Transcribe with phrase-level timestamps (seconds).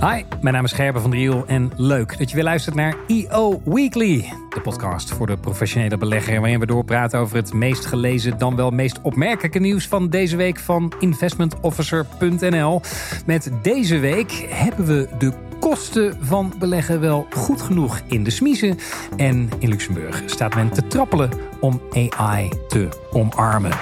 [0.00, 3.62] Hi, mijn naam is Gerben van Driel en leuk dat je weer luistert naar EO
[3.64, 4.32] Weekly.
[4.50, 8.70] De podcast voor de professionele belegger waarin we doorpraten over het meest gelezen dan wel
[8.70, 12.80] meest opmerkelijke nieuws van deze week van investmentofficer.nl.
[13.26, 18.78] Met deze week hebben we de kosten van beleggen wel goed genoeg in de smiezen.
[19.16, 21.30] En in Luxemburg staat men te trappelen
[21.60, 23.72] om AI te omarmen.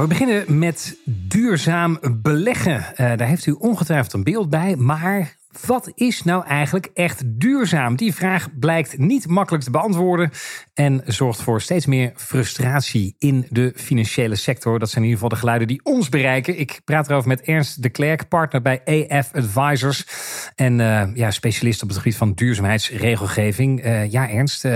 [0.00, 2.76] We beginnen met duurzaam beleggen.
[2.76, 4.76] Uh, daar heeft u ongetwijfeld een beeld bij.
[4.76, 7.96] Maar wat is nou eigenlijk echt duurzaam?
[7.96, 10.30] Die vraag blijkt niet makkelijk te beantwoorden
[10.74, 14.78] en zorgt voor steeds meer frustratie in de financiële sector.
[14.78, 16.58] Dat zijn in ieder geval de geluiden die ons bereiken.
[16.58, 20.06] Ik praat erover met Ernst de Klerk, partner bij AF Advisors
[20.54, 23.84] en uh, ja, specialist op het gebied van duurzaamheidsregelgeving.
[23.84, 24.66] Uh, ja, Ernst,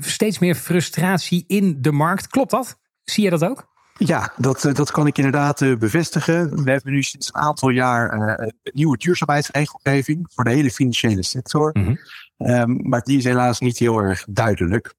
[0.00, 2.26] steeds meer frustratie in de markt.
[2.26, 2.78] Klopt dat?
[3.04, 3.69] Zie je dat ook?
[4.06, 6.64] Ja, dat, eh, dat kan ik inderdaad uh, bevestigen.
[6.64, 11.22] We hebben nu sinds een aantal jaar uh, een nieuwe duurzaamheidsregelgeving voor de hele financiële
[11.22, 11.70] sector.
[11.72, 12.50] Mm -hmm.
[12.50, 14.94] um, maar die is helaas niet heel erg duidelijk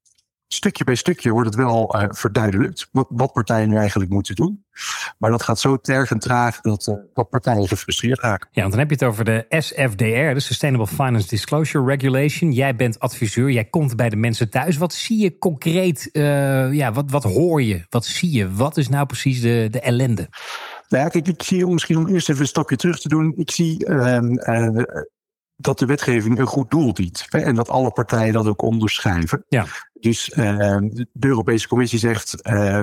[0.52, 4.64] stukje bij stukje wordt het wel uh, verduidelijkt wat, wat, partijen nu eigenlijk moeten doen.
[5.18, 8.48] Maar dat gaat zo tergend traag dat, uh, dat partijen gefrustreerd raken.
[8.52, 12.52] Ja, want dan heb je het over de SFDR, de Sustainable Finance Disclosure Regulation.
[12.52, 14.76] Jij bent adviseur, jij komt bij de mensen thuis.
[14.76, 16.08] Wat zie je concreet?
[16.12, 17.86] Uh, ja, wat, wat hoor je?
[17.88, 18.52] Wat zie je?
[18.52, 20.28] Wat is nou precies de, de ellende?
[20.88, 23.32] Nou ja, kijk, ik zie misschien om eerst even een stapje terug te doen.
[23.36, 24.34] Ik zie ehm,
[25.56, 27.26] dat de wetgeving een goed doel dient.
[27.30, 29.44] En dat alle partijen dat ook onderschrijven.
[29.48, 29.66] Ja.
[30.00, 30.76] Dus uh,
[31.12, 32.48] de Europese Commissie zegt.
[32.48, 32.80] Uh,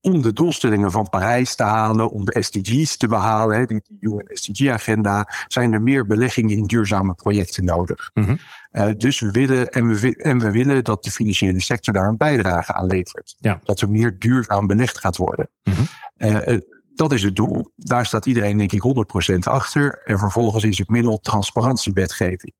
[0.00, 4.24] om de doelstellingen van Parijs te halen, om de SDG's te behalen, hè, die UN
[4.26, 8.10] SDG-agenda, zijn er meer beleggingen in duurzame projecten nodig.
[8.14, 8.38] Mm -hmm.
[8.72, 12.16] uh, dus we willen, en we, en we willen dat de financiële sector daar een
[12.16, 13.34] bijdrage aan levert.
[13.38, 13.60] Ja.
[13.64, 15.48] Dat er meer duurzaam belegd gaat worden.
[15.64, 16.62] Mm -hmm.
[17.00, 17.72] Dat is het doel.
[17.76, 18.82] Daar staat iedereen denk ik
[19.34, 20.02] 100% achter.
[20.04, 22.52] En vervolgens is het middel transparantiewetgeving.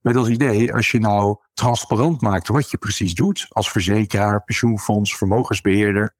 [0.00, 5.16] Met als idee, als je nou transparant maakt wat je precies doet, als verzekeraar, pensioenfonds,
[5.16, 6.14] vermogensbeheerder,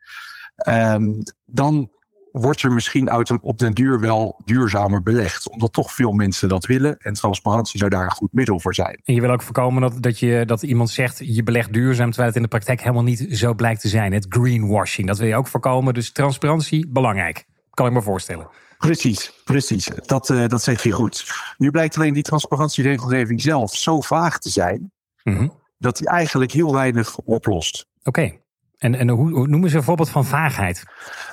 [0.68, 1.90] um, dan
[2.32, 5.50] wordt er misschien op den duur wel duurzamer belegd.
[5.50, 6.98] Omdat toch veel mensen dat willen.
[6.98, 9.00] En transparantie zou daar een goed middel voor zijn.
[9.04, 12.06] En je wil ook voorkomen dat, dat, dat iemand zegt je belegt duurzaam.
[12.06, 14.12] Terwijl het in de praktijk helemaal niet zo blijkt te zijn.
[14.12, 15.94] Het greenwashing, dat wil je ook voorkomen.
[15.94, 17.46] Dus transparantie, belangrijk.
[17.74, 18.48] Kan ik me voorstellen.
[18.78, 19.90] Precies, precies.
[20.06, 21.32] Dat, uh, dat zeg je goed.
[21.56, 24.92] Nu blijkt alleen die transparantieregelgeving zelf zo vaag te zijn.
[25.22, 25.52] Mm -hmm.
[25.78, 27.86] dat die eigenlijk heel weinig oplost.
[28.02, 28.08] Oké.
[28.08, 28.42] Okay.
[28.78, 30.84] En, en hoe, hoe, noemen ze een voorbeeld van vaagheid?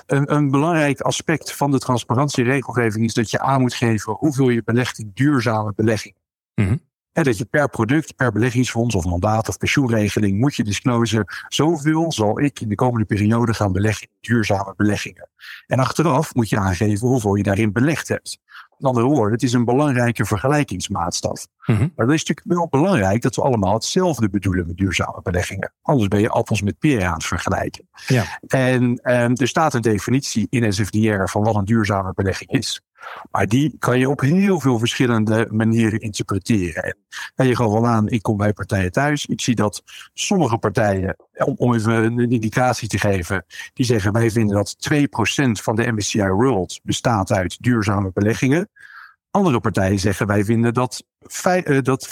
[0.06, 4.64] Een, een, belangrijk aspect van de transparantieregelgeving is dat je aan moet geven hoeveel je
[4.64, 6.16] belegt in duurzame belegging.
[6.56, 6.82] Mm -hmm.
[7.14, 11.26] En dat je per product, per beleggingsfonds of mandaat of pensioenregeling moet je disclosen.
[11.48, 15.30] Zoveel zal ik in de komende periode gaan beleggen in duurzame beleggingen.
[15.68, 18.40] En achteraf moet je aangeven hoeveel je daarin belegd hebt.
[18.78, 21.48] Met andere woorden, het is een belangrijke vergelijkingsmaatstaf.
[21.66, 21.92] Mm -hmm.
[21.96, 25.74] Maar dat is natuurlijk wel belangrijk dat we allemaal hetzelfde bedoelen met duurzame beleggingen.
[25.82, 27.88] Anders ben je appels met peren aan het vergelijken.
[28.08, 28.40] Ja.
[28.48, 32.82] En um, er staat een definitie in SFDR van wat een duurzame belegging is.
[33.32, 36.98] Maar die kan je op heel veel verschillende manieren interpreteren.
[37.36, 39.26] En je gewoon wel aan, ik kom bij partijen thuis.
[39.26, 44.32] Ik zie dat sommige partijen, om, om even een indicatie te geven, die zeggen wij
[44.32, 45.02] vinden dat 2%
[45.52, 48.70] van de MSCI World bestaat uit duurzame beleggingen.
[49.32, 51.04] Andere partijen zeggen wij vinden dat,
[51.82, 52.12] dat 75%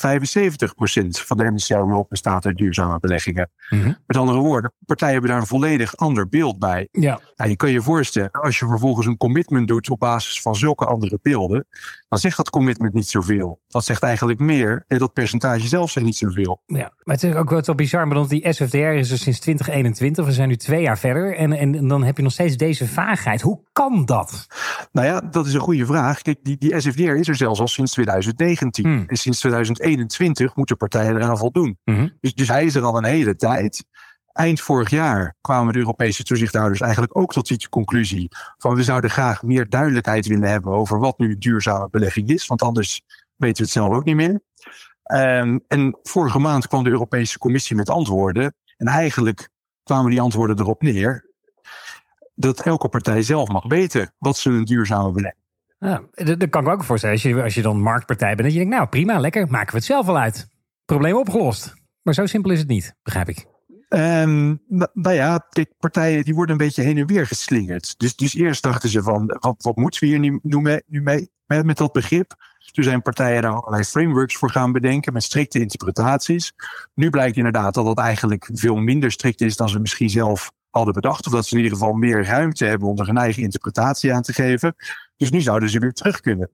[1.10, 3.50] van de World bestaat uit duurzame beleggingen.
[3.70, 3.98] Mm -hmm.
[4.06, 6.88] Met andere woorden, partijen hebben daar een volledig ander beeld bij.
[6.92, 7.20] Ja.
[7.36, 10.86] Nou, je kan je voorstellen, als je vervolgens een commitment doet op basis van zulke
[10.86, 11.68] andere beelden,
[12.10, 13.60] dan zegt dat commitment niet zoveel.
[13.68, 16.62] Dat zegt eigenlijk meer en dat percentage zelf zegt niet zoveel.
[16.66, 20.26] Ja, maar het is ook wel bizar, want die SFDR is er sinds 2021.
[20.26, 23.42] We zijn nu twee jaar verder en, en dan heb je nog steeds deze vaagheid.
[23.42, 24.48] Hoe kan dat?
[24.92, 26.22] Nou ja, dat is een goede vraag.
[26.22, 28.99] Kijk, die, die SFDR is er zelfs al sinds 2019.
[29.00, 29.10] Hmm.
[29.10, 31.78] En sinds 2021 moeten partijen eraan voldoen.
[31.84, 32.18] Hmm.
[32.20, 33.86] Dus, dus hij is er al een hele tijd.
[34.32, 39.10] Eind vorig jaar kwamen de Europese toezichthouders eigenlijk ook tot die conclusie van we zouden
[39.10, 43.02] graag meer duidelijkheid willen hebben over wat nu duurzame belegging is, want anders
[43.36, 44.42] weten we het zelf ook niet meer.
[45.14, 49.50] Um, en vorige maand kwam de Europese Commissie met antwoorden en eigenlijk
[49.84, 51.26] kwamen die antwoorden erop neer
[52.36, 55.49] dat elke partij zelf mag weten wat ze een duurzame belegging
[55.80, 57.16] ja, dat kan ik ook voorstellen.
[57.16, 59.78] Als je, als je dan marktpartij bent, dat je denkt, nou prima, lekker, maken we
[59.78, 60.48] het zelf wel uit.
[60.86, 61.74] Probleem opgelost.
[62.02, 63.46] Maar zo simpel is het niet, begrijp ik.
[63.90, 64.62] Um,
[64.94, 65.48] nou ja,
[65.80, 67.94] partijen die worden een beetje heen en weer geslingerd.
[67.98, 71.02] Dus, dus eerst dachten ze van, wat, wat moeten we hier nu, nu, mee, nu
[71.02, 72.36] mee met, met dat begrip?
[72.72, 76.54] Toen zijn partijen daar allerlei frameworks voor gaan bedenken met strikte interpretaties.
[76.94, 80.94] Nu blijkt inderdaad dat dat eigenlijk veel minder strikt is dan ze misschien zelf hadden
[80.94, 81.26] bedacht.
[81.26, 84.22] Of dat ze in ieder geval meer ruimte hebben om er een eigen interpretatie aan
[84.22, 84.76] te geven.
[85.20, 86.52] Dus nu zouden ze weer terug kunnen.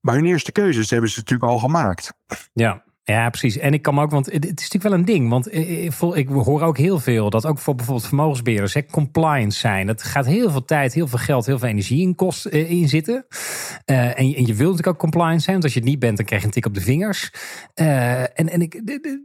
[0.00, 2.12] Maar hun eerste keuzes hebben ze natuurlijk al gemaakt.
[2.52, 3.58] Ja, ja, precies.
[3.58, 5.28] En ik kan ook, want het is natuurlijk wel een ding.
[5.28, 9.58] Want eh, eh, ik hoor ook heel veel dat ook voor bijvoorbeeld vermogensbeheerders hè, compliance
[9.58, 9.86] zijn.
[9.86, 12.88] Dat gaat heel veel tijd, heel veel geld, heel veel energie in, kost, eh, in
[12.88, 13.26] zitten.
[13.84, 15.52] en, je wilt natuurlijk ook compliance zijn.
[15.52, 17.30] Want als je het niet bent, dan krijg je een tik op de vingers.
[17.74, 18.82] en en ik,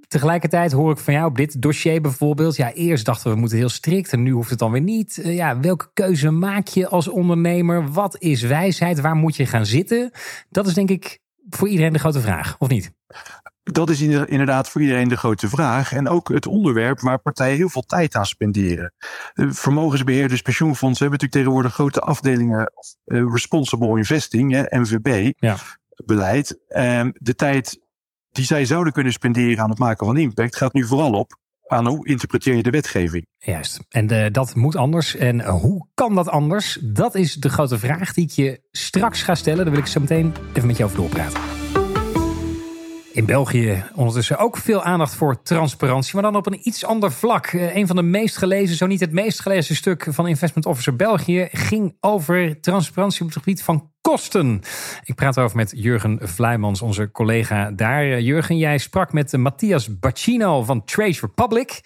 [0.07, 2.55] tegelijkertijd hoor ik van jou op dit dossier bijvoorbeeld.
[2.55, 4.13] Ja, eerst dachten we, we moeten heel strikt.
[4.13, 5.19] En nu hoeft het dan weer niet.
[5.23, 7.91] ja, welke keuze maak je als ondernemer?
[7.91, 8.99] Wat is wijsheid?
[8.99, 10.11] Waar moet je gaan zitten?
[10.49, 12.91] Dat is denk ik voor iedereen de grote vraag, of niet?
[13.71, 15.93] Dat is inderdaad voor iedereen de grote vraag.
[15.93, 18.93] En ook het onderwerp waar partijen heel veel tijd aan spenderen.
[19.33, 22.71] Vermogensbeheerders, pensioenfondsen hebben natuurlijk tegenwoordig grote afdelingen
[23.05, 25.55] uh, responsible investing, MVB, ja.
[26.05, 26.59] beleid.
[26.67, 27.79] En de tijd
[28.31, 31.37] die zij zouden kunnen spenderen aan het maken van impact gaat nu vooral op
[31.67, 33.25] aan hoe interpreteer je de wetgeving.
[33.37, 33.79] Juist.
[33.89, 35.15] En uh, dat moet anders.
[35.15, 36.77] En hoe kan dat anders?
[36.81, 39.63] Dat is de grote vraag die ik je straks ga stellen.
[39.63, 41.58] Daar wil ik zo meteen even met je over doorpraten.
[43.19, 47.45] In België ondertussen ook veel aandacht voor transparantie, maar dan op een iets ander vlak.
[47.45, 50.95] Eh, een van de meest gelezen, zo niet het meest gelezen stuk van Investment Officer
[50.95, 54.61] België ging over transparantie op het gebied van kosten.
[55.03, 58.03] Ik praat over met Jurgen Vlijmans, onze collega daar.
[58.03, 61.81] Eh, Jurgen, jij sprak met Matthias Bacino van Trade Republic.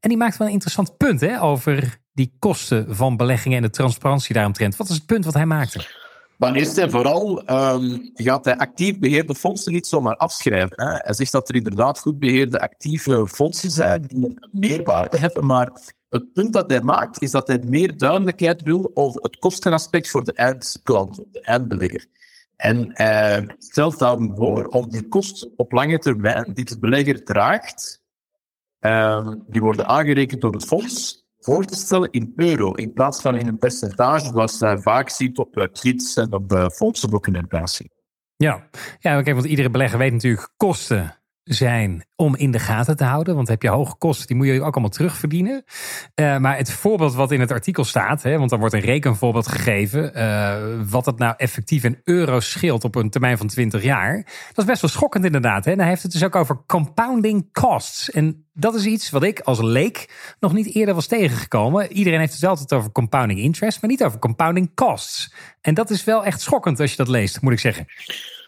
[0.00, 3.70] En die maakt wel een interessant punt hè, over die kosten van beleggingen en de
[3.70, 4.76] transparantie daaromtrent.
[4.76, 6.03] Wat is het punt wat hij maakte?
[6.38, 10.82] Maar eerst en vooral um, gaat hij actief beheerde fondsen niet zomaar afschrijven.
[10.82, 10.94] Hè.
[10.94, 15.70] Hij zegt dat er inderdaad goed beheerde actieve fondsen zijn die meerwaarde hebben, maar
[16.08, 20.24] het punt dat hij maakt is dat hij meer duidelijkheid wil over het kostenaspect voor
[20.24, 22.06] de eindklant, de eindbelegger.
[22.56, 28.02] En hij stelt daarom voor om die kosten op lange termijn die de belegger draagt,
[28.80, 33.36] um, die worden aangerekend door het fonds, voor te stellen in euro, in plaats van
[33.36, 37.90] in een percentage zoals je vaak ziet op uh, tweets en op uh, fondsenboekendocumentatie.
[38.36, 38.68] Ja,
[38.98, 43.34] ja want iedere belegger weet natuurlijk kosten zijn om in de gaten te houden.
[43.34, 45.64] Want heb je hoge kosten, die moet je ook allemaal terugverdienen.
[46.14, 49.48] Uh, maar het voorbeeld wat in het artikel staat, hè, want dan wordt een rekenvoorbeeld
[49.48, 50.56] gegeven, uh,
[50.90, 54.14] wat het nou effectief in euro's scheelt op een termijn van 20 jaar.
[54.24, 55.64] Dat is best wel schokkend inderdaad.
[55.64, 55.70] Hè.
[55.70, 58.10] En hij heeft het dus ook over compounding costs.
[58.10, 60.08] En dat is iets wat ik als leek
[60.40, 61.92] nog niet eerder was tegengekomen.
[61.92, 65.34] Iedereen heeft het altijd over compounding interest, maar niet over compounding costs.
[65.60, 67.86] En dat is wel echt schokkend als je dat leest, moet ik zeggen.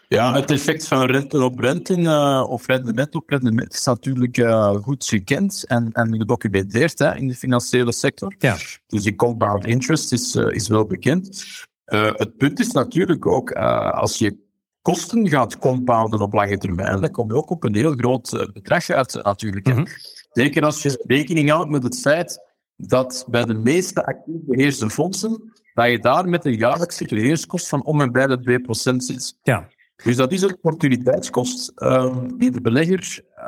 [0.07, 4.75] Ja, het effect van rente op rente uh, of rendement op rendement is natuurlijk uh,
[4.75, 8.35] goed gekend en, en gedocumenteerd hè, in de financiële sector.
[8.37, 8.57] Ja.
[8.87, 11.45] Dus die compound interest is, uh, is wel bekend.
[11.85, 14.37] het punt is natuurlijk ook, als je
[14.81, 18.89] kosten gaat compounden op lange termijn, dan kom je ook op een heel groot bedrag
[18.89, 19.67] uit natuurlijk.
[19.67, 19.87] Mm -hmm.
[20.31, 22.39] Zeker als je rekening houdt met het feit
[22.75, 27.83] dat bij de meeste actief beheerste fondsen, dat je daar met een jaarlijkse beheerskost van
[27.83, 28.61] om en bij de
[28.91, 29.37] 2% zit.
[29.43, 29.67] Ja.
[30.03, 33.45] Dus dat is een opportuniteitskost um, die de belegger uh,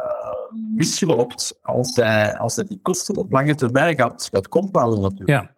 [0.75, 5.29] misloopt als hij, als hij die kosten op lange termijn gaat, gaat compounden natuurlijk.
[5.29, 5.51] Ja.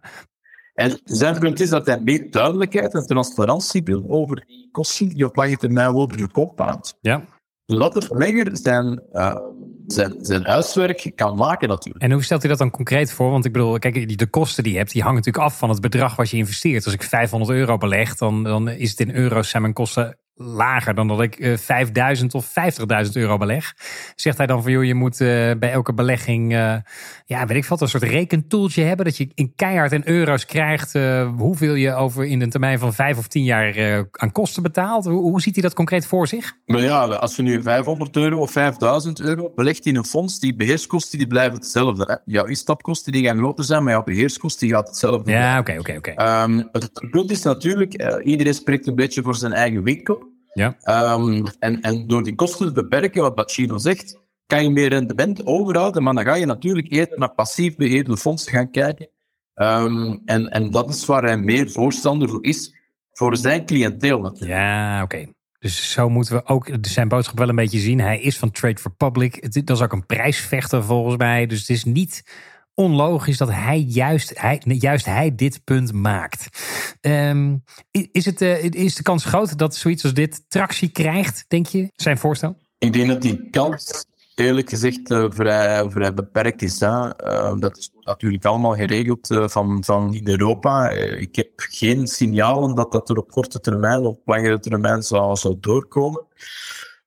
[0.73, 5.25] En zijn punt is dat hij meer duidelijkheid en transparantie wil over die kosten die
[5.25, 6.97] op lange termijn worden gecompound.
[7.01, 7.23] Ja.
[7.65, 9.35] Zodat de belegger zijn, uh,
[9.87, 12.03] zijn, zijn huiswerk kan maken natuurlijk.
[12.03, 13.31] En hoe stelt hij dat dan concreet voor?
[13.31, 15.81] Want ik bedoel, kijk, de kosten die je hebt, die hangen natuurlijk af van het
[15.81, 16.85] bedrag wat je investeert.
[16.85, 20.95] Als ik 500 euro beleg, dan, dan is het in euro's zijn mijn kosten lager
[20.95, 22.53] dan dat ik uh, 5000 of
[23.05, 23.73] 50.000 euro beleg.
[24.15, 25.27] Zegt hij dan van joh, je moet uh,
[25.59, 26.75] bij elke belegging, uh,
[27.25, 29.05] ja, weet ik wat, een soort rekentoeltje hebben.
[29.05, 30.93] Dat je in keihard en euro's krijgt
[31.37, 35.05] hoeveel je over in een termijn van vijf of tien jaar aan kosten betaalt.
[35.05, 36.53] Hoe, hoe, ziet hij dat concreet voor zich?
[36.65, 40.55] Maar ja, als je nu 500 euro of 5000 euro belegt in een fonds, die
[40.55, 42.03] beheerskosten die blijven hetzelfde.
[42.07, 42.31] Hè?
[42.33, 45.31] Jouw instapkosten die gaan groter zijn, maar jouw beheerskosten die gaat hetzelfde.
[45.31, 46.11] Ja, oké, oké, oké.
[46.11, 50.30] Ehm, het punt is natuurlijk, iedereen spreekt een beetje voor zijn eigen winkel.
[50.53, 50.77] Ja.
[51.13, 55.45] Um, en, en door die kosten te beperken, wat Bacino zegt, kan je meer rendement
[55.45, 59.09] overhouden, maar dan ga je natuurlijk eerder naar passief beheerde fondsen gaan kijken.
[59.55, 62.75] Um, en, en dat is waar hij meer voorstander voor is,
[63.11, 64.51] voor zijn cliënteel natuurlijk.
[64.51, 65.25] Ja, oké.
[65.59, 67.99] Dus zo moeten we ook zijn boodschap wel een beetje zien.
[67.99, 69.53] Hij is van Trade for Public.
[69.65, 71.45] Dat is ook een prijsvechter volgens mij.
[71.45, 72.23] Dus het is niet
[72.81, 76.47] onlogisch dat hij juist, hij, juist hij dit punt maakt.
[77.01, 77.63] Um,
[78.11, 81.91] is, het, uh, is de kans groot dat zoiets als dit tractie krijgt, denk je,
[81.95, 82.57] zijn voorstel?
[82.77, 86.81] Ik denk dat die kans eerlijk gezegd uh, vrij, vrij beperkt is.
[86.81, 87.11] Uh,
[87.59, 90.89] dat is natuurlijk allemaal geregeld van, van in Europa.
[90.89, 95.57] ik heb geen signalen dat dat er op korte termijn of langere termijn zou, zou
[95.59, 96.25] doorkomen.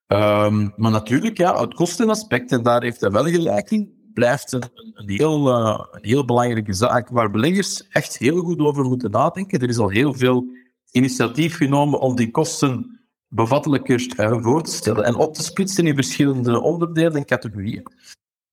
[0.07, 4.63] Um, maar natuurlijk, ja, het kostenaspect, en daar heeft hij wel gelijk in blijft een,
[4.95, 9.61] heel, een heel belangrijke zaak waar beleggers echt heel goed over moeten nadenken.
[9.61, 10.45] Er is al heel veel
[10.91, 14.07] initiatief genomen om die kosten bevattelijker
[14.43, 17.87] voor te stellen en op te splitsen in verschillende onderdelen en categorieën.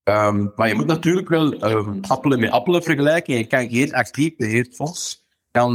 [0.04, 3.38] Ehm, maar je moet natuurlijk wel um, appelen met appelen vergelijken.
[3.38, 5.26] Je kan geen actief beheerd fonds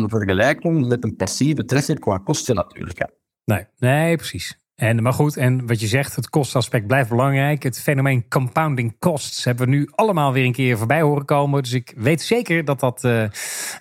[0.06, 3.08] vergelijken met een passieve trekker qua kosten natuurlijk.
[3.44, 4.65] Nee, nee, precies.
[4.76, 7.62] En, maar goed, en wat je zegt, het kostaspect blijft belangrijk.
[7.62, 11.62] Het fenomeen compounding costs hebben we nu allemaal weer een keer voorbij horen komen.
[11.62, 13.24] Dus ik weet zeker dat dat uh,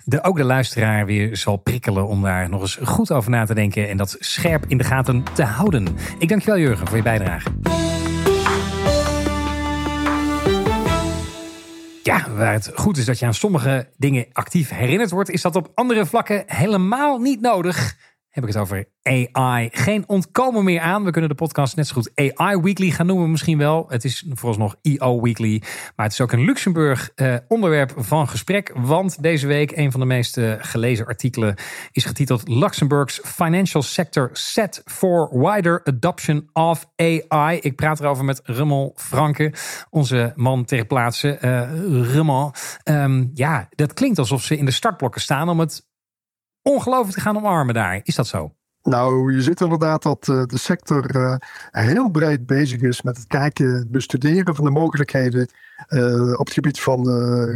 [0.04, 3.54] de, ook de luisteraar weer zal prikkelen om daar nog eens goed over na te
[3.54, 3.88] denken.
[3.88, 5.86] En dat scherp in de gaten te houden.
[6.18, 7.50] Ik dank je wel, Jurgen, voor je bijdrage.
[12.02, 15.56] Ja, waar het goed is dat je aan sommige dingen actief herinnerd wordt, is dat
[15.56, 17.96] op andere vlakken helemaal niet nodig
[18.36, 19.68] heb ik het over AI.
[19.72, 21.04] Geen ontkomen meer aan.
[21.04, 23.84] We kunnen de podcast net zo goed AI Weekly gaan noemen misschien wel.
[23.88, 25.62] Het is vooralsnog EO Weekly.
[25.96, 28.72] Maar het is ook een Luxemburg uh, onderwerp van gesprek.
[28.74, 31.54] Want deze week een van de meest gelezen artikelen
[31.92, 37.58] is getiteld Luxemburg's Financial Sector Set for Wider Adoption of AI.
[37.60, 39.52] Ik praat erover met Rummel Franke,
[39.90, 41.38] onze man ter plaatse.
[41.40, 42.52] Uh, Rummel,
[42.84, 45.84] um, ja, dat klinkt alsof ze in de startblokken staan om het
[46.66, 48.00] ongelooflijk te gaan omarmen daar.
[48.02, 48.52] Is dat zo?
[48.82, 51.34] Nou, je ziet inderdaad dat uh, de sector uh,
[51.70, 55.48] heel breed bezig is met het kijken, het bestuderen van de mogelijkheden
[55.88, 57.04] uh, op het gebied van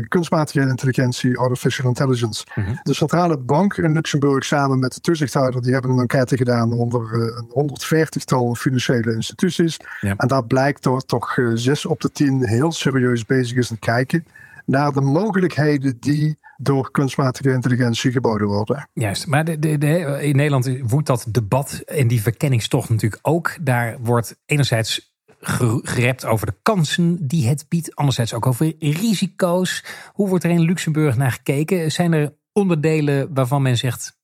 [0.08, 2.46] kunstmatige intelligentie, artificial intelligence.
[2.54, 2.74] Mhm.
[2.82, 7.14] De centrale bank in Luxemburg samen met de toezichthouder, die hebben een enquête gedaan onder
[7.14, 9.76] een 140-tal financiële instituties.
[10.00, 14.24] En daar blijkt dat toch zes op de tien heel serieus bezig is het kijken
[14.66, 18.88] naar de mogelijkheden die door kunstmatige intelligentie geboden worden.
[18.92, 23.56] Juist, maar in Nederland woedt dat debat en die verkenningstocht natuurlijk ook.
[23.60, 29.84] Daar wordt enerzijds gerept over de kansen die het biedt, anderzijds ook over risico's.
[30.12, 31.92] Hoe wordt er in Luxemburg naar gekeken?
[31.92, 34.18] Zijn er onderdelen waarvan men zegt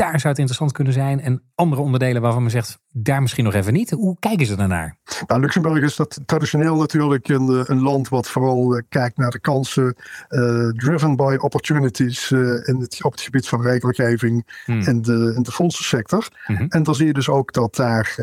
[0.00, 1.20] daar zou het interessant kunnen zijn.
[1.20, 3.90] En andere onderdelen waarvan men zegt, daar misschien nog even niet.
[3.90, 4.96] Hoe kijken ze daarnaar?
[5.26, 9.30] Nou, Luxemburg is dat traditioneel natuurlijk een, eh, een land wat vooral uh, kijkt naar
[9.30, 9.96] de kansen.
[10.28, 14.80] Uh, driven by opportunities uh, in het, op het gebied van regelgeving hmm.
[14.80, 16.28] en de, in de fondsensector.
[16.46, 18.14] Mm En dan zie je dus ook dat daar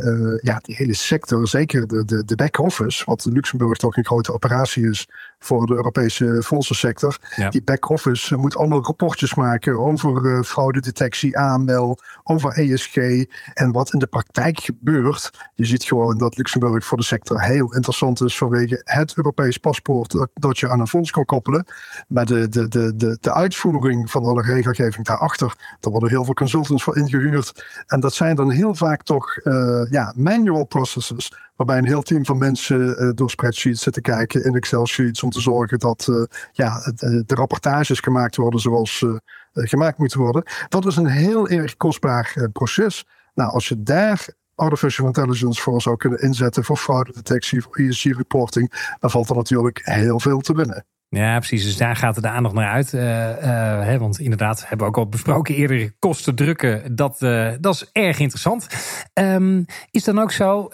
[0.42, 4.90] ja, die hele sector, zeker de, de, de back-office, wat Luxemburg toch een grote operatie
[4.90, 7.18] is voor de Europese fondsensector.
[7.50, 14.08] Die back-office moet allemaal rapportjes maken over fraudedetectie, AML, over ESG en wat in de
[14.08, 15.32] praktijk gebeurt.
[15.56, 20.28] Je ziet gewoon dat Luxemburg voor de sector heel interessant is vanwege het Europees paspoort
[20.34, 21.66] dat, je aan een fonds kan koppelen.
[22.08, 26.34] Maar de, de, de, de, de uitvoering van alle regelgeving daarachter, daar worden heel veel
[26.34, 27.66] consultants voor ingehuurd.
[27.88, 32.26] En dat zijn dan heel vaak toch uh, ja, manual processes waarbij een heel team
[32.26, 36.92] van mensen uh, door spreadsheets zitten kijken in Excel-sheets om te zorgen dat uh, ja,
[36.96, 39.16] de, de, rapportages gemaakt worden zoals uh,
[39.54, 40.44] gemaakt moeten worden.
[40.70, 43.06] Dat is een heel erg kostbaar proces.
[43.38, 49.10] Nou, als je daar artificial intelligence voor zou kunnen inzetten voor fraudedetectie, voor ESG-reporting, dan
[49.10, 50.86] valt er natuurlijk heel veel te winnen.
[51.10, 51.64] Ja, precies.
[51.64, 52.94] Dus daar gaat de aandacht naar uit.
[52.94, 53.38] Uh, uh,
[53.84, 56.96] hè, want inderdaad, hebben we ook al besproken eerder, kosten drukken.
[56.96, 58.68] Dat, uh, dat is erg interessant.
[59.14, 60.72] Um, is dan ook zo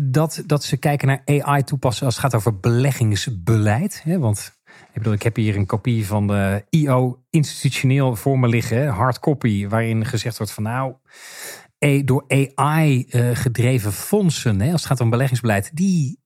[0.00, 4.02] dat, dat ze kijken naar AI toepassen als het gaat over beleggingsbeleid?
[4.04, 4.18] Hè?
[4.18, 8.88] Want ik bedoel, ik heb hier een kopie van de IO institutioneel voor me liggen,
[8.88, 10.94] hard copy, waarin gezegd wordt van nou,
[12.04, 16.20] door AI gedreven fondsen, hè, als het gaat om beleggingsbeleid, die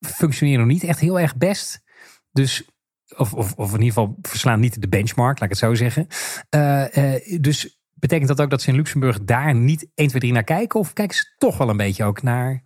[0.00, 1.82] functioneren nog niet echt heel erg best.
[2.30, 2.70] Dus
[3.16, 6.06] of, of, of in ieder geval verslaan niet de benchmark, laat ik het zo zeggen.
[6.54, 10.32] Uh, uh, dus betekent dat ook dat ze in Luxemburg daar niet 1, 2, 3
[10.32, 10.80] naar kijken?
[10.80, 12.62] Of kijken ze toch wel een beetje ook naar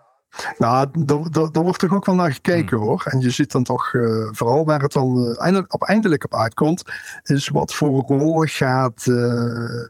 [0.59, 2.87] nou, daar wordt toch ook wel naar gekeken hmm.
[2.87, 3.03] hoor.
[3.05, 6.35] En je ziet dan toch, uh, vooral waar het dan uh, eindelijk, op eindelijk op
[6.35, 6.83] uitkomt,
[7.23, 9.17] is wat voor rol gaat uh,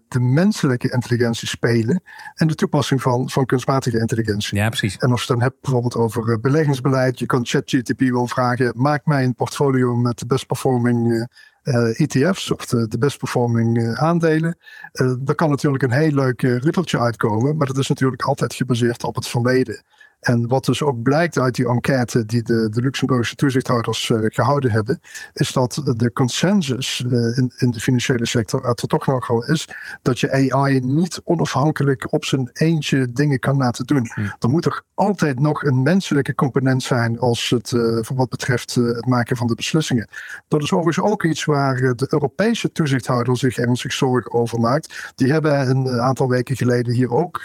[0.09, 2.03] de menselijke intelligentie spelen
[2.35, 4.59] en de toepassing van, van kunstmatige intelligentie.
[4.59, 4.97] Ja, precies.
[4.97, 9.07] En als je het dan hebt bijvoorbeeld over beleggingsbeleid, je kan ChatGTP wel vragen, maak
[9.07, 11.29] mij een portfolio met de best performing
[11.65, 14.57] uh, ETF's of de, de best performing uh, aandelen.
[14.93, 19.05] Uh, daar kan natuurlijk een heel leuk rippertje uitkomen, maar dat is natuurlijk altijd gebaseerd
[19.05, 19.83] op het verleden.
[20.23, 24.71] En wat dus ook blijkt uit die enquête die de, de Luxemburgse toezichthouders uh, gehouden
[24.71, 25.01] hebben,
[25.33, 29.69] is dat de consensus uh, in, in de financiële sector er toch nogal is
[30.03, 34.11] dat je AI niet onafhankelijk op zijn eentje dingen kan laten doen.
[34.15, 34.21] Hm.
[34.21, 38.75] Er moet er altijd nog een menselijke component zijn als het uh, voor wat betreft
[38.75, 40.09] het maken van de beslissingen.
[40.49, 45.13] Dat is overigens ook iets waar de Europese toezichthouder zich ernstig zorgen over maakt.
[45.15, 47.43] Die hebben een aantal weken geleden hier ook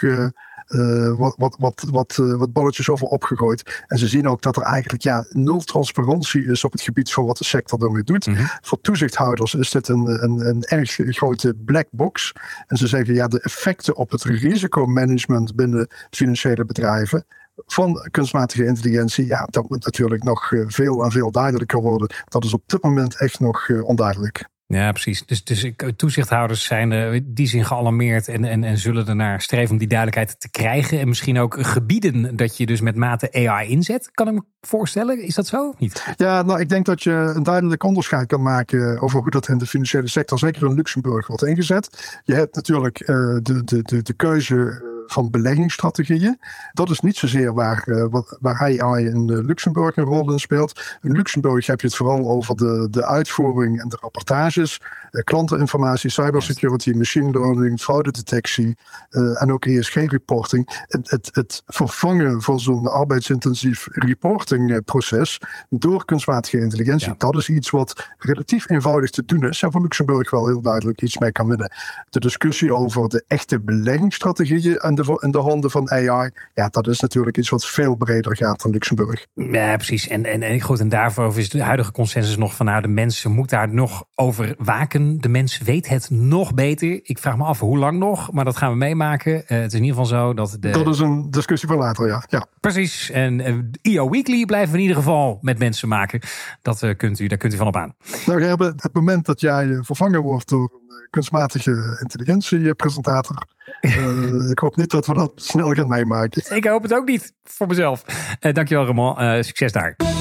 [1.16, 3.84] wat, wat, wat, wat, wat balletjes over opgegooid.
[3.86, 7.24] En ze zien ook dat er eigenlijk ja, nul transparantie is op het gebied van
[7.24, 8.26] wat de sector ermee doet.
[8.26, 8.44] Mhm.
[8.60, 12.32] Voor toezichthouders is dit een, een, een erg grote black box.
[12.66, 17.26] En ze zeggen ja, de effecten op het risicomanagement binnen financiële bedrijven
[17.66, 22.10] van kunstmatige intelligentie, ja, dat moet natuurlijk nog veel en veel duidelijker worden.
[22.24, 24.48] Dat is op dit moment echt nog onduidelijk.
[24.74, 25.26] Ja, precies.
[25.26, 29.78] Dus, dus toezichthouders zijn uh, die zijn gealarmeerd en, en, en zullen ernaar streven om
[29.78, 31.00] die duidelijkheid te krijgen.
[31.00, 34.10] En misschien ook gebieden dat je dus met mate AI inzet.
[34.10, 35.22] Kan ik me voorstellen?
[35.22, 35.74] Is dat zo?
[35.78, 36.14] Niet?
[36.16, 39.58] Ja, nou, ik denk dat je een duidelijk onderscheid kan maken over hoe dat in
[39.58, 42.20] de financiële sector, zeker in Luxemburg, wordt ingezet.
[42.24, 43.06] Je hebt natuurlijk uh,
[43.42, 46.38] de, de, de, de keuze van beleggingsstrategieën.
[46.72, 50.38] Dat is niet zozeer waar, uh, wat, waar AI in uh, Luxemburg een rol in
[50.38, 50.98] speelt.
[51.02, 56.10] In Luxemburg heb je het vooral over de, de uitvoering en de rapportages, uh, klanteninformatie,
[56.10, 58.76] cybersecurity, machine learning, fraudedetectie
[59.10, 60.84] en ook ESG-reporting.
[60.86, 68.08] Het, het, het, vervangen van zo'n arbeidsintensief reportingproces door kunstmatige intelligentie, dat is iets wat
[68.18, 71.72] relatief eenvoudig te doen is en voor Luxemburg wel heel duidelijk iets mee kan winnen.
[72.10, 76.30] De discussie over de echte beleggingsstrategieën en de, in de handen van AI.
[76.54, 79.26] Ja, dat is natuurlijk iets wat veel breder gaat dan Luxemburg.
[79.34, 80.08] Ja, precies.
[80.08, 83.30] En, en, en goed, en daarvoor is de huidige consensus nog van nou, de mensen
[83.32, 85.18] moeten daar nog over waken.
[85.20, 87.00] De mens weet het nog beter.
[87.02, 89.32] Ik vraag me af hoe lang nog, maar dat gaan we meemaken.
[89.32, 90.70] Uh, het is in ieder geval zo dat de...
[90.70, 92.24] Dat is een discussie voor later, ja.
[92.28, 92.46] ja.
[92.60, 93.10] Precies.
[93.10, 96.20] En uh, eh, EO Weekly blijven we in ieder geval met mensen maken.
[96.62, 97.94] Dat uh, kunt u, daar kunt u van op aan.
[98.26, 103.46] Nou, het moment dat jij vervangen wordt door een kunstmatige intelligentie-presentator
[103.80, 106.56] uh, ik hoop niet dat we dat snel gaan meemaken.
[106.56, 108.04] Ik hoop het ook niet voor mezelf.
[108.40, 109.22] Uh, dankjewel Ramon.
[109.22, 110.17] Uh, succes daar.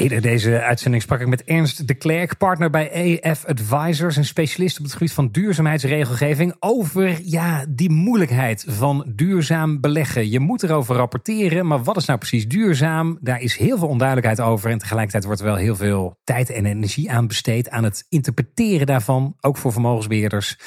[0.00, 4.78] Eerder deze uitzending sprak ik met Ernst de Klerk, partner bij EF Advisors, een specialist
[4.78, 10.30] op het gebied van duurzaamheidsregelgeving, over ja, die moeilijkheid van duurzaam beleggen.
[10.30, 13.18] Je moet erover rapporteren, maar wat is nou precies duurzaam?
[13.20, 16.66] Daar is heel veel onduidelijkheid over en tegelijkertijd wordt er wel heel veel tijd en
[16.66, 20.58] energie aan besteed aan het interpreteren daarvan, ook voor vermogensbeheerders.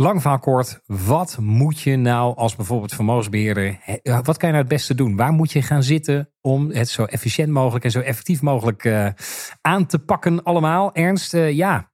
[0.00, 4.68] Lang van kort, wat moet je nou als bijvoorbeeld vermogensbeheerder, wat kan je nou het
[4.68, 5.16] beste doen?
[5.16, 9.08] Waar moet je gaan zitten om het zo efficiënt mogelijk en zo effectief mogelijk uh,
[9.60, 10.94] aan te pakken allemaal?
[10.94, 11.90] Ernst, uh, ja,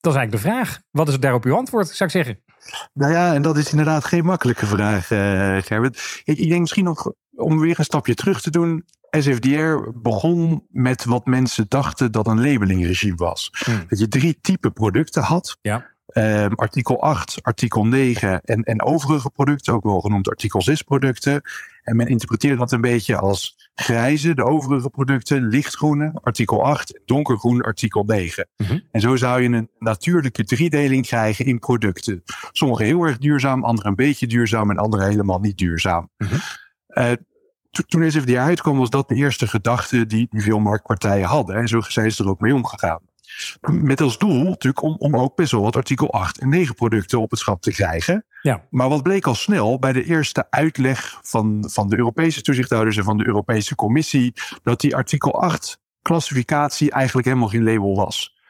[0.00, 0.80] dat is eigenlijk de vraag.
[0.90, 2.42] Wat is daarop uw antwoord, zou ik zeggen?
[2.92, 5.56] Nou ja, en dat is inderdaad geen makkelijke vraag, uh.
[5.56, 5.68] Ik,
[6.24, 11.26] ik denk misschien nog, om weer een stapje terug te doen, SFDR begon met wat
[11.26, 13.50] mensen dachten dat een labelingregime was.
[13.64, 13.84] Hmm.
[13.88, 15.58] Dat je drie type producten had.
[15.60, 15.91] Ja.
[16.14, 21.42] Um, artikel 8, artikel 9 en, en overige producten, ook wel genoemd artikel 6 producten.
[21.82, 27.60] En men interpreteert dat een beetje als grijze, de overige producten, lichtgroene, artikel 8, donkergroen,
[27.60, 28.48] artikel 9.
[28.56, 28.78] Mhm.
[28.90, 32.22] En zo zou je een natuurlijke driedeling krijgen in producten.
[32.52, 36.10] Sommige heel erg duurzaam, andere een beetje duurzaam en andere helemaal niet duurzaam.
[36.18, 36.40] Mm -hmm.
[36.88, 37.12] uh,
[37.86, 41.56] toen SFDR uitkwam, was dat de eerste gedachte die veel marktpartijen hadden.
[41.56, 43.00] En zo zijn ze er ook mee omgegaan.
[43.60, 47.20] Met als doel natuurlijk om, om ook best wel wat artikel 8 en 9 producten
[47.20, 48.24] op het schap te krijgen.
[48.42, 48.66] Ja.
[48.70, 53.04] Maar wat bleek al snel bij de eerste uitleg van, van de Europese toezichthouders en
[53.04, 58.40] van de Europese Commissie, dat die artikel 8 klassificatie eigenlijk helemaal geen label was.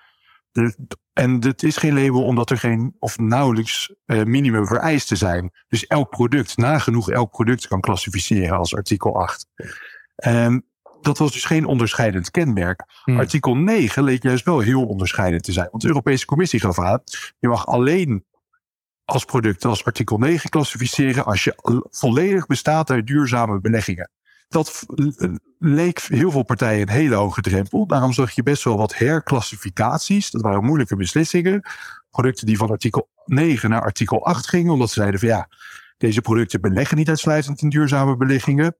[0.52, 0.76] De,
[1.12, 5.50] en het is geen label omdat er geen of nauwelijks uh, minimum vereisten zijn.
[5.68, 9.46] Dus elk product, nagenoeg elk product kan klassificeren als artikel 8.
[10.26, 10.70] Um,
[11.02, 12.84] dat was dus geen onderscheidend kenmerk.
[13.04, 13.18] Hmm.
[13.18, 15.68] Artikel 9 leek juist wel heel onderscheidend te zijn.
[15.70, 17.02] Want de Europese Commissie gaf aan,
[17.38, 18.24] je mag alleen
[19.04, 24.10] als product als artikel 9 klassificeren als je volledig bestaat uit duurzame beleggingen.
[24.48, 24.86] Dat
[25.58, 27.86] leek heel veel partijen een hele hoge drempel.
[27.86, 30.30] Daarom zag je best wel wat herklassificaties.
[30.30, 31.62] Dat waren moeilijke beslissingen.
[32.10, 35.48] Producten die van artikel 9 naar artikel 8 gingen, omdat ze zeiden van ja,
[35.98, 38.76] deze producten beleggen niet uitsluitend in duurzame beleggingen.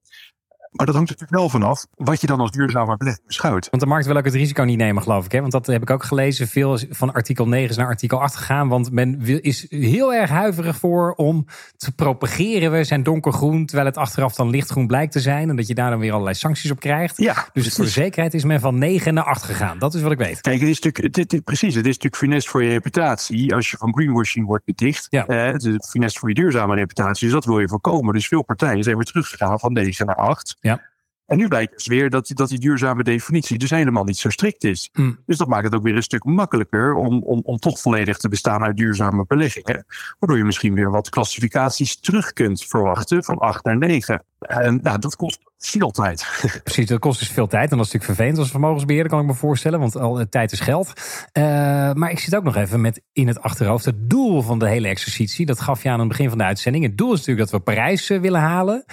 [0.72, 3.68] Maar dat hangt er natuurlijk wel vanaf wat je dan als duurzamer beschouwt.
[3.70, 5.32] Want de markt wil ook het risico niet nemen, geloof ik.
[5.32, 5.40] Hè?
[5.40, 6.48] Want dat heb ik ook gelezen.
[6.48, 8.68] Veel van artikel 9 naar artikel 8 gegaan.
[8.68, 12.72] Want men is heel erg huiverig voor om te propageren.
[12.72, 15.50] We zijn donkergroen, terwijl het achteraf dan lichtgroen blijkt te zijn.
[15.50, 17.16] En dat je daar dan weer allerlei sancties op krijgt.
[17.16, 19.78] Ja, dus het voor de zekerheid is men van 9 naar 8 gegaan.
[19.78, 20.40] Dat is wat ik weet.
[20.40, 23.54] Kijk, het is natuurlijk, precies, het is natuurlijk funest voor je reputatie.
[23.54, 25.06] Als je van greenwashing wordt beticht.
[25.11, 25.26] Ja.
[25.26, 27.24] Eh, het is funest voor je duurzame reputatie.
[27.24, 28.14] Dus dat wil je voorkomen.
[28.14, 30.56] Dus veel partijen zijn weer teruggegaan van 9 naar 8.
[30.62, 30.90] Ja.
[31.27, 34.64] En nu blijkt dus weer dat, dat die duurzame definitie dus helemaal niet zo strikt
[34.64, 34.88] is.
[34.92, 35.18] Hmm.
[35.27, 38.29] Dus dat maakt het ook weer een stuk makkelijker om, om, om toch volledig te
[38.29, 39.87] bestaan uit duurzame beleggingen.
[40.18, 44.25] Waardoor je misschien weer wat klassificaties terug kunt verwachten van 8 naar 9.
[44.38, 46.27] En nou, dat kost veel tijd.
[46.64, 47.70] Precies, dat kost dus veel tijd.
[47.70, 49.81] En dat is natuurlijk vervelend als vermogensbeheerder, kan ik me voorstellen.
[49.81, 50.92] Want al uh, tijd is geld.
[51.33, 51.44] Uh,
[51.92, 54.88] maar ik zit ook nog even met in het achterhoofd het doel van de hele
[54.88, 55.46] exercitie.
[55.46, 56.85] Dat gaf je aan het begin van de uitzending.
[56.85, 58.85] Het doel is natuurlijk dat we Parijs uh, willen halen.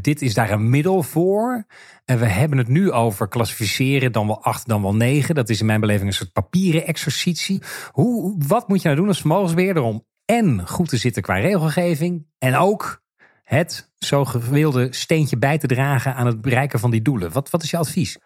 [0.00, 1.66] dit is daar een middel voor.
[2.04, 5.34] En we hebben het nu over klassificeren, dan wel acht, dan wel negen.
[5.34, 7.62] Dat is in mijn beleving een soort papieren exercitie.
[7.90, 12.26] Hoe, wat moet je nou doen als vermogensbeheerder om en goed te zitten qua regelgeving
[12.38, 13.02] en ook
[13.48, 17.32] het zo gewilde steentje bij te dragen aan het bereiken van die doelen?
[17.32, 18.18] Wat, wat is je advies?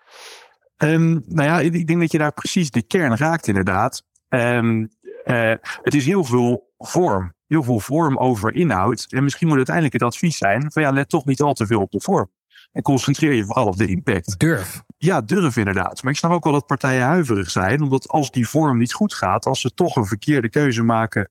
[0.77, 4.03] Um, nou ja, ik denk dat je daar precies de kern raakt inderdaad.
[4.29, 4.89] Um,
[5.25, 7.35] uh, het is heel veel vorm.
[7.47, 9.07] Heel veel vorm over inhoud.
[9.09, 11.81] En misschien moet uiteindelijk het advies zijn van ja, let toch niet al te veel
[11.81, 12.31] op de vorm.
[12.73, 14.39] En concentreer je vooral op de impact.
[14.39, 14.83] Durf.
[14.99, 16.03] Ja, durf inderdaad.
[16.03, 17.83] Maar ik snap ook wel dat partijen huiverig zijn.
[17.83, 21.31] Omdat als die vorm niet goed gaat, als ze toch een verkeerde keuze maken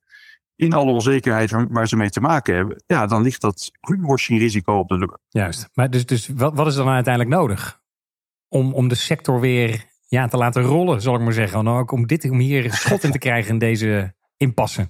[0.62, 4.78] in alle onzekerheid waar ze mee te maken hebben, ja, dan ligt dat greenwashing risico
[4.78, 5.18] op de loer.
[5.28, 5.68] Juist.
[5.74, 7.80] Maar dus, dus wat, wat is dan uiteindelijk nodig?
[8.48, 11.64] Om, om de sector weer ja, te laten rollen, zal ik maar zeggen.
[11.64, 14.88] Nou, ook om, dit, om hier schot in te krijgen in deze impasse.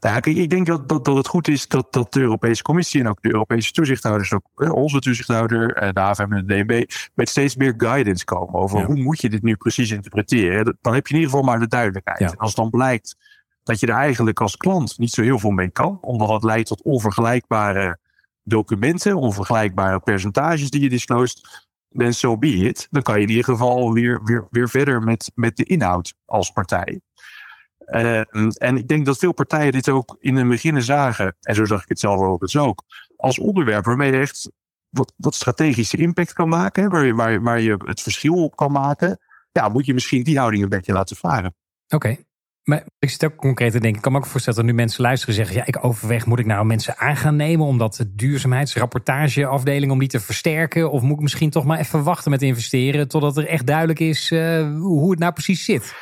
[0.00, 3.08] Nou, ik denk dat, dat, dat het goed is dat, dat de Europese Commissie en
[3.08, 7.74] ook de Europese toezichthouders, ook onze toezichthouder, de AFM en de DNB, met steeds meer
[7.76, 10.78] guidance komen over hoe moet je dit nu precies interpreteren.
[10.80, 12.20] Dan heb je in ieder geval maar de duidelijkheid.
[12.20, 13.16] En als dan blijkt
[13.62, 16.68] dat je er eigenlijk als klant niet zo heel veel mee kan, omdat dat leidt
[16.68, 17.98] tot onvergelijkbare
[18.42, 22.86] documenten, onvergelijkbare percentages die je disclosed, then so be it.
[22.90, 26.50] Dan kan je in ieder geval weer, weer, weer verder met, met de inhoud als
[26.50, 27.00] partij.
[27.86, 28.18] Uh,
[28.62, 31.82] en ik denk dat veel partijen dit ook in het begin zagen, en zo zag
[31.82, 32.82] ik het zelf ook, het ook,
[33.16, 34.50] als onderwerp waarmee je echt
[34.88, 38.72] wat, wat strategische impact kan maken, waar je, waar, waar je het verschil op kan
[38.72, 39.18] maken.
[39.52, 41.54] Ja, moet je misschien die houding een beetje laten varen.
[41.88, 42.16] Oké,
[42.64, 43.96] maar ik zit ook concreet te denken.
[43.96, 46.38] Ik kan me ook voorstellen dat nu mensen luisteren en zeggen: ja, ik overweeg, moet
[46.38, 50.90] ik nou mensen aan gaan nemen om dat duurzaamheidsrapportageafdeling om die te versterken?
[50.90, 54.30] Of moet ik misschien toch maar even wachten met investeren totdat er echt duidelijk is
[54.30, 54.40] uh,
[54.76, 55.94] hoe het nou precies zit?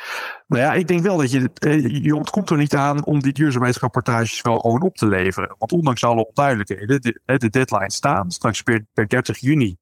[0.47, 3.33] Nou ja, ik denk wel dat je, eh, je ontkomt er niet aan om die
[3.33, 5.55] duurzaamheidsrapportages wel gewoon op te leveren.
[5.57, 8.31] Want ondanks alle onduidelijkheden, de, de deadline staan.
[8.31, 9.77] Straks per, per 30 juni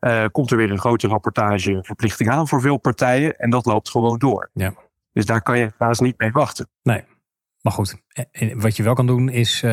[0.00, 3.36] uh, komt er weer een grote rapportageverplichting aan voor veel partijen.
[3.36, 4.50] En dat loopt gewoon door.
[4.52, 4.74] Ja.
[5.16, 6.68] Dus daar kan je haast niet mee wachten.
[6.82, 7.04] Nee.
[7.60, 7.96] Maar goed,
[8.54, 9.70] wat je wel kan doen is, uh,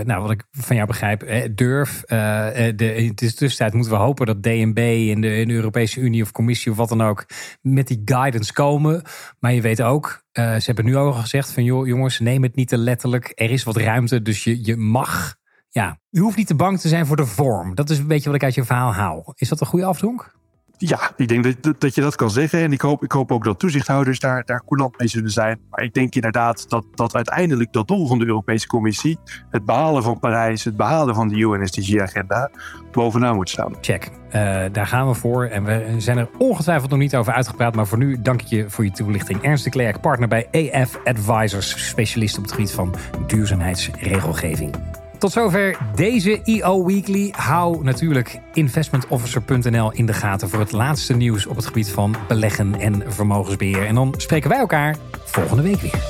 [0.00, 2.02] nou wat ik van jou begrijp, durf.
[2.06, 6.00] Uh, de, in de tussentijd moeten we hopen dat DNB in de, in de Europese
[6.00, 7.26] Unie of Commissie of wat dan ook
[7.60, 9.02] met die guidance komen.
[9.38, 12.68] Maar je weet ook, ze hebben nu al gezegd van joh, jongens, neem het niet
[12.68, 13.32] te letterlijk.
[13.34, 15.36] Er is wat ruimte, dus je, je mag.
[15.68, 17.74] Ja, je hoeft niet te bang te zijn voor de vorm.
[17.74, 19.32] Dat is een beetje wat ik uit je verhaal haal.
[19.36, 20.40] Is dat een goede afdronk?
[20.88, 22.60] Ja, ik denk dat, dat je dat kan zeggen.
[22.60, 25.60] En ik hoop, ik hoop ook dat toezichthouders daar, daar coulant mee zullen zijn.
[25.70, 29.18] Maar ik denk inderdaad dat, dat uiteindelijk dat doel van de Europese Commissie,
[29.50, 32.50] het behalen van Parijs, het behalen van de UNSDG-agenda,
[32.92, 33.74] bovenaan moet staan.
[33.80, 34.10] Check.
[34.26, 34.32] Uh,
[34.72, 35.44] daar gaan we voor.
[35.44, 37.74] En we zijn er ongetwijfeld nog niet over uitgepraat.
[37.74, 39.42] Maar voor nu dank ik je voor je toelichting.
[39.42, 42.94] Ernst de Klerk, partner bij AF Advisors, specialist op het gebied van
[43.26, 44.91] duurzaamheidsregelgeving.
[45.22, 47.32] Tot zover deze EO Weekly.
[47.36, 52.74] Hou natuurlijk investmentofficer.nl in de gaten voor het laatste nieuws op het gebied van beleggen
[52.74, 53.86] en vermogensbeheer.
[53.86, 56.00] En dan spreken wij elkaar volgende week weer.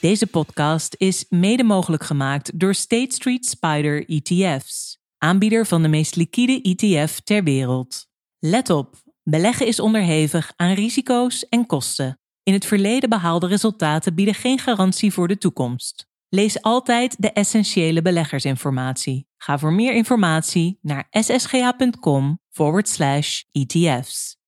[0.00, 6.16] Deze podcast is mede mogelijk gemaakt door State Street Spider ETF's, aanbieder van de meest
[6.16, 8.06] liquide ETF ter wereld.
[8.38, 12.21] Let op, beleggen is onderhevig aan risico's en kosten.
[12.44, 16.06] In het verleden behaalde resultaten bieden geen garantie voor de toekomst.
[16.28, 19.26] Lees altijd de essentiële beleggersinformatie.
[19.36, 24.41] Ga voor meer informatie naar ssga.com forward slash ETF's.